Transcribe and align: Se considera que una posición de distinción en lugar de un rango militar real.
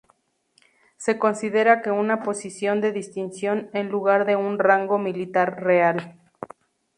Se 0.97 1.19
considera 1.19 1.83
que 1.83 1.91
una 1.91 2.23
posición 2.23 2.81
de 2.81 2.91
distinción 2.91 3.69
en 3.71 3.89
lugar 3.89 4.25
de 4.25 4.35
un 4.35 4.57
rango 4.57 4.97
militar 4.97 5.61
real. 5.61 6.17